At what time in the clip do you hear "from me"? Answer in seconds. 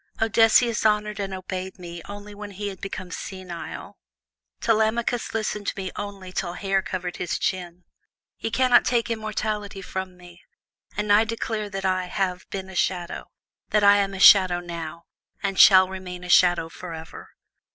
9.83-10.41